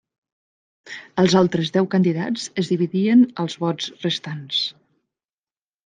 Els 1.23 1.35
altres 1.41 1.69
deu 1.77 1.89
candidats 1.97 2.47
es 2.63 2.73
dividien 2.73 3.23
els 3.45 3.61
vots 3.67 3.95
restants. 4.09 4.67